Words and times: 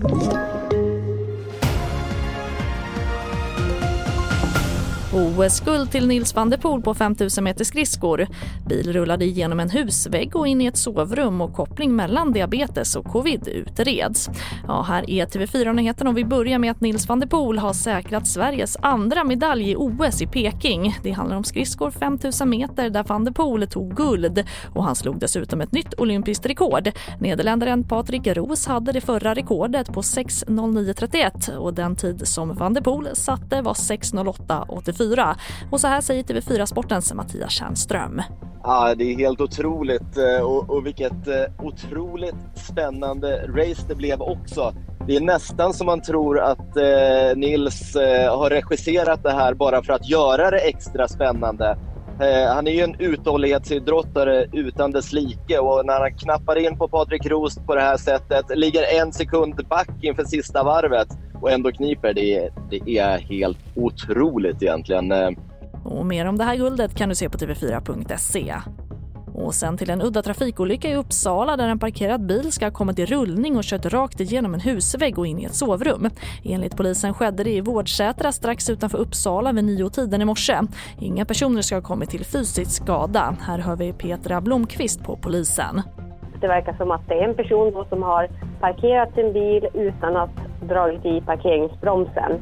you 0.00 0.57
OS-guld 5.12 5.90
till 5.90 6.08
Nils 6.08 6.34
van 6.34 6.50
der 6.50 6.56
Poel 6.56 6.82
på 6.82 6.94
5000 6.94 7.44
meter 7.44 7.64
skridskor. 7.64 8.26
Bil 8.66 8.92
rullade 8.92 9.24
genom 9.24 9.60
en 9.60 9.70
husvägg 9.70 10.36
och 10.36 10.46
in 10.46 10.60
i 10.60 10.66
ett 10.66 10.76
sovrum 10.76 11.40
och 11.40 11.54
koppling 11.54 11.96
mellan 11.96 12.32
diabetes 12.32 12.96
och 12.96 13.04
covid 13.04 13.48
utreds. 13.48 14.30
Ja, 14.66 14.82
här 14.82 15.10
är 15.10 15.26
TV4 15.26 15.72
Nyheterna. 15.72 16.10
och 16.10 16.18
vi 16.18 16.24
börjar 16.24 16.58
med 16.58 16.70
att 16.70 16.80
Nils 16.80 17.08
van 17.08 17.20
der 17.20 17.26
Poel 17.26 17.58
har 17.58 17.72
säkrat 17.72 18.28
Sveriges 18.28 18.76
andra 18.82 19.24
medalj 19.24 19.70
i 19.70 19.76
OS 19.76 20.22
i 20.22 20.26
Peking. 20.26 20.98
Det 21.02 21.10
handlar 21.10 21.36
om 21.36 21.44
skridskor 21.44 21.90
5000 21.90 22.50
meter 22.50 22.90
där 22.90 23.04
van 23.04 23.24
der 23.24 23.32
Poel 23.32 23.66
tog 23.66 23.96
guld 23.96 24.44
och 24.74 24.84
han 24.84 24.96
slog 24.96 25.18
dessutom 25.18 25.60
ett 25.60 25.72
nytt 25.72 25.94
olympiskt 25.94 26.46
rekord. 26.46 26.90
Nederländaren 27.20 27.84
Patrik 27.84 28.26
Roos 28.26 28.66
hade 28.66 28.92
det 28.92 29.00
förra 29.00 29.34
rekordet 29.34 29.92
på 29.92 30.00
6.09.31 30.00 31.56
och 31.56 31.74
den 31.74 31.96
tid 31.96 32.28
som 32.28 32.54
van 32.54 32.74
der 32.74 32.80
Poel 32.80 33.08
satte 33.12 33.62
var 33.62 33.74
6.08.84 33.74 34.97
4. 34.98 35.36
Och 35.70 35.80
så 35.80 35.86
här 35.86 36.00
säger 36.00 36.22
TV4 36.22 36.66
Sportens 36.66 37.14
Mattias 37.14 37.52
Tjärnström. 37.52 38.22
Ja, 38.62 38.94
det 38.94 39.12
är 39.12 39.16
helt 39.16 39.40
otroligt 39.40 40.16
eh, 40.16 40.44
och, 40.44 40.70
och 40.70 40.86
vilket 40.86 41.26
eh, 41.26 41.44
otroligt 41.66 42.34
spännande 42.54 43.46
race 43.46 43.82
det 43.88 43.94
blev 43.94 44.22
också. 44.22 44.74
Det 45.06 45.16
är 45.16 45.20
nästan 45.20 45.74
som 45.74 45.86
man 45.86 46.00
tror 46.00 46.40
att 46.40 46.76
eh, 46.76 47.36
Nils 47.36 47.96
eh, 47.96 48.38
har 48.38 48.50
regisserat 48.50 49.22
det 49.22 49.32
här 49.32 49.54
bara 49.54 49.82
för 49.82 49.92
att 49.92 50.08
göra 50.08 50.50
det 50.50 50.58
extra 50.58 51.08
spännande. 51.08 51.78
Eh, 52.20 52.54
han 52.54 52.66
är 52.66 52.72
ju 52.72 52.80
en 52.80 52.94
uthållighetsidrottare 52.98 54.46
utan 54.52 54.90
dess 54.90 55.12
like 55.12 55.58
och 55.58 55.86
när 55.86 56.00
han 56.00 56.18
knappar 56.18 56.56
in 56.56 56.78
på 56.78 56.88
Patrik 56.88 57.26
Rost 57.26 57.66
på 57.66 57.74
det 57.74 57.80
här 57.80 57.96
sättet, 57.96 58.58
ligger 58.58 59.00
en 59.00 59.12
sekund 59.12 59.66
back 59.68 59.90
inför 60.02 60.24
sista 60.24 60.62
varvet 60.62 61.08
och 61.40 61.50
ändå 61.50 61.72
kniper, 61.72 62.14
det, 62.14 62.50
det 62.70 62.98
är 62.98 63.18
helt 63.18 63.58
otroligt 63.76 64.62
egentligen. 64.62 65.12
Eh, 65.12 65.30
och 65.84 66.06
mer 66.06 66.26
om 66.26 66.38
det 66.38 66.44
här 66.44 66.56
guldet 66.56 66.94
kan 66.94 67.08
du 67.08 67.14
se 67.14 67.28
på 67.28 67.38
tv4.se. 67.38 68.54
Och 69.34 69.54
sen 69.54 69.76
till 69.76 69.90
en 69.90 70.02
udda 70.02 70.22
trafikolycka 70.22 70.88
i 70.88 70.96
Uppsala 70.96 71.56
där 71.56 71.68
en 71.68 71.78
parkerad 71.78 72.26
bil 72.26 72.52
ska 72.52 72.66
ha 72.66 72.72
kommit 72.72 72.98
i 72.98 73.06
rullning 73.06 73.56
och 73.56 73.62
kört 73.64 73.86
rakt 73.86 74.20
igenom 74.20 74.54
en 74.54 74.60
husvägg 74.60 75.18
och 75.18 75.26
in 75.26 75.38
i 75.38 75.44
ett 75.44 75.54
sovrum. 75.54 76.10
Enligt 76.44 76.76
polisen 76.76 77.14
skedde 77.14 77.44
det 77.44 77.50
i 77.50 77.60
Vårdsätra 77.60 78.32
strax 78.32 78.70
utanför 78.70 78.98
Uppsala 78.98 79.52
vid 79.52 79.64
nio 79.64 79.90
tiden 79.90 80.22
i 80.22 80.24
morse. 80.24 80.60
Inga 81.00 81.24
personer 81.24 81.62
ska 81.62 81.74
ha 81.74 81.82
kommit 81.82 82.10
till 82.10 82.24
fysisk 82.24 82.82
skada. 82.82 83.36
Här 83.40 83.58
hör 83.58 83.76
vi 83.76 83.92
Petra 83.92 84.40
Blomqvist 84.40 85.04
på 85.04 85.16
polisen. 85.16 85.82
Det 86.40 86.48
verkar 86.48 86.72
som 86.72 86.90
att 86.90 87.08
det 87.08 87.14
är 87.14 87.28
en 87.28 87.36
person 87.36 87.84
som 87.88 88.02
har 88.02 88.28
parkerat 88.60 89.14
sin 89.14 89.32
bil 89.32 89.68
utan 89.74 90.16
att 90.16 90.30
dragit 90.60 91.06
i 91.06 91.20
parkeringsbromsen. 91.20 92.32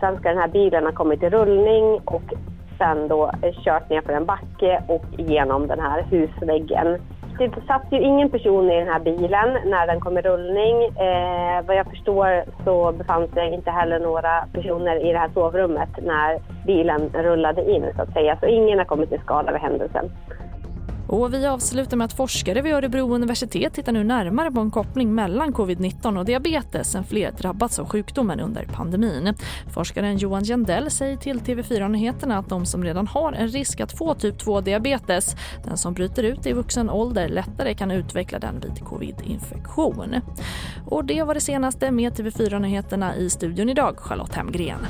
Sen 0.00 0.16
ska 0.16 0.28
den 0.28 0.38
här 0.38 0.48
bilen 0.48 0.84
ha 0.84 0.92
kommit 0.92 1.22
i 1.22 1.30
rullning 1.30 2.00
och 2.04 2.34
sen 2.78 3.08
då 3.08 3.30
kört 3.64 3.90
ner 3.90 4.00
för 4.00 4.12
en 4.12 4.26
backe 4.26 4.82
och 4.86 5.04
genom 5.18 5.66
den 5.66 5.80
här 5.80 6.06
husväggen. 6.10 6.98
Det 7.38 7.66
satt 7.66 7.86
ju 7.90 8.00
ingen 8.00 8.30
person 8.30 8.70
i 8.70 8.78
den 8.78 8.88
här 8.88 9.00
bilen 9.00 9.58
när 9.64 9.86
den 9.86 10.00
kom 10.00 10.18
i 10.18 10.22
rullning. 10.22 10.82
Eh, 10.82 11.66
vad 11.66 11.76
jag 11.76 11.86
förstår 11.86 12.44
så 12.64 12.92
befann 12.92 13.28
sig 13.28 13.54
inte 13.54 13.70
heller 13.70 14.00
några 14.00 14.44
personer 14.52 15.06
i 15.06 15.12
det 15.12 15.18
här 15.18 15.30
sovrummet 15.34 15.88
när 16.02 16.38
bilen 16.66 17.10
rullade 17.14 17.70
in 17.70 17.84
så 17.96 18.02
att 18.02 18.12
säga. 18.12 18.36
Så 18.40 18.46
ingen 18.46 18.78
har 18.78 18.84
kommit 18.84 19.10
till 19.10 19.20
skada 19.20 19.52
vid 19.52 19.60
händelsen. 19.60 20.10
Och 21.08 21.34
vi 21.34 21.46
avslutar 21.46 21.96
med 21.96 22.04
att 22.04 22.12
forskare 22.12 22.62
vid 22.62 22.74
Örebro 22.74 23.14
universitet 23.14 23.74
tittar 23.74 23.92
nu 23.92 24.04
närmare 24.04 24.50
på 24.50 24.60
en 24.60 24.70
koppling 24.70 25.14
mellan 25.14 25.54
covid-19 25.54 26.18
och 26.18 26.24
diabetes 26.24 26.90
sen 26.90 27.04
fler 27.04 27.32
drabbats 27.32 27.78
av 27.78 27.88
sjukdomen 27.88 28.40
under 28.40 28.64
pandemin. 28.64 29.34
Forskaren 29.74 30.16
Johan 30.16 30.44
Jendell 30.44 30.90
säger 30.90 31.16
till 31.16 31.40
TV4 31.40 31.88
Nyheterna 31.88 32.38
att 32.38 32.48
de 32.48 32.66
som 32.66 32.84
redan 32.84 33.06
har 33.06 33.32
en 33.32 33.48
risk 33.48 33.80
att 33.80 33.98
få 33.98 34.14
typ 34.14 34.42
2-diabetes, 34.42 35.36
den 35.64 35.76
som 35.76 35.94
bryter 35.94 36.22
ut 36.22 36.46
i 36.46 36.52
vuxen 36.52 36.90
ålder 36.90 37.28
lättare 37.28 37.74
kan 37.74 37.90
utveckla 37.90 38.38
den 38.38 38.60
vid 38.60 38.84
covid-infektion. 38.84 40.14
Och 40.86 41.04
det 41.04 41.22
var 41.22 41.34
det 41.34 41.40
senaste 41.40 41.90
med 41.90 42.12
TV4 42.12 42.58
Nyheterna 42.58 43.16
i 43.16 43.30
studion 43.30 43.68
idag, 43.68 43.96
Charlotte 43.98 44.34
Hemgren. 44.34 44.86